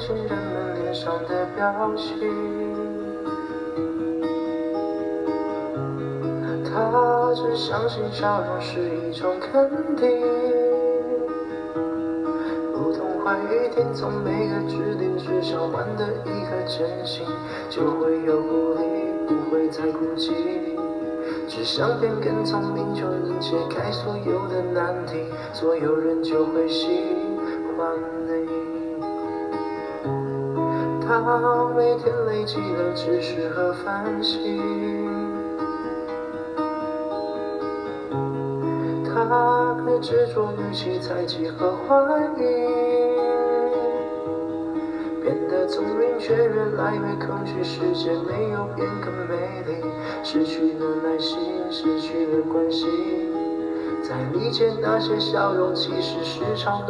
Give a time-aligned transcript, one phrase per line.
[0.00, 2.18] 见人们脸上的表情。
[6.64, 10.20] 他只相信笑容是一种肯定，
[12.72, 17.26] 不同话语听从每个指令，只想换得一颗真心，
[17.68, 18.82] 就会有鼓励，
[19.28, 20.32] 不会再孤寂。
[21.46, 26.86] 只想变更聪明，就能解开所有的难题，所有人就会喜
[27.76, 27.92] 欢
[28.26, 28.89] 你。
[31.10, 31.18] 他
[31.74, 34.38] 每天累积了知识和反省。
[39.04, 41.96] 他被执着于其猜忌和怀
[42.36, 42.42] 疑，
[45.20, 49.82] 变得聪明却越来越空虚，世界没有变更美丽，
[50.22, 51.40] 失去了耐心，
[51.72, 52.88] 失去了关心，
[54.00, 56.88] 在理解那些笑容其实时常都。